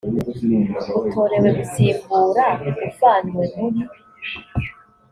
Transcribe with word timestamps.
utorewe 1.03 1.49
gusimbura 1.57 2.45
uvanywe 2.87 3.43
muri 3.57 3.81